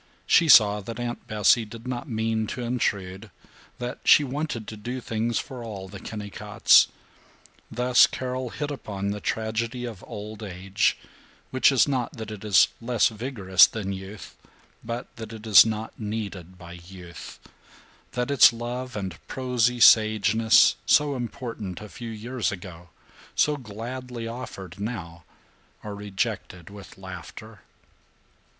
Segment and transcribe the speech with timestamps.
[0.25, 3.29] She saw that Aunt Bessie did not mean to intrude;
[3.77, 6.87] that she wanted to do things for all the Kennicotts.
[7.69, 10.97] Thus Carol hit upon the tragedy of old age,
[11.51, 14.35] which is not that it is less vigorous than youth,
[14.83, 17.37] but that it is not needed by youth;
[18.13, 22.89] that its love and prosy sageness, so important a few years ago,
[23.35, 25.23] so gladly offered now,
[25.83, 27.59] are rejected with laughter.